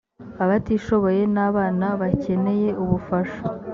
abatishoboye 0.43 1.23
n 1.35 1.37
abana 1.47 1.87
bakeneye 2.01 2.69
ubufasha 2.83 3.41